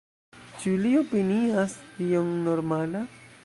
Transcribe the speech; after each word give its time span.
Ĉu 0.63 0.71
li 0.85 0.93
opinias 1.01 1.77
tion 1.99 2.35
normala? 2.49 3.07